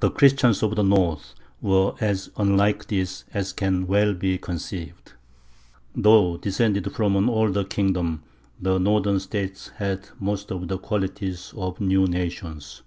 [0.00, 5.12] The Christians of the north were as unlike this as can well be conceived.
[5.94, 8.24] Though descended from an older kingdom,
[8.60, 12.82] the northern states had most of the qualities of new nations.